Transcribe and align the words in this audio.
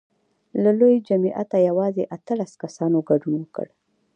له 0.63 0.71
لوی 0.79 0.95
جمعیته 1.07 1.57
یوازې 1.69 2.03
اتلس 2.15 2.51
کسانو 2.63 2.99
ګډون 3.09 3.33
وکړ. 3.39 3.67